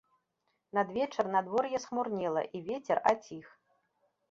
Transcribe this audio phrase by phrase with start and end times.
[0.77, 3.45] Надвечар надвор'е схмурнела і вецер аціх.